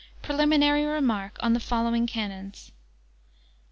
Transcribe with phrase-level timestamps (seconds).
[0.23, 2.71] Preliminary Remark on the following Canons.